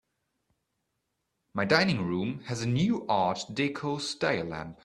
My 1.53 1.63
dining 1.63 2.01
room 2.07 2.39
has 2.45 2.63
a 2.63 2.67
new 2.67 3.05
art 3.05 3.45
deco 3.53 3.99
style 4.01 4.45
lamp. 4.45 4.79